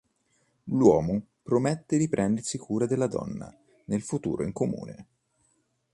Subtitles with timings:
[0.71, 3.55] L'uomo promette di prendersi cura della donna
[3.85, 5.05] nel futuro in comune.